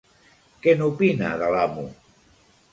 Què 0.63 0.73
n'opina 0.79 1.31
de 1.45 1.53
l'amo? 1.53 1.87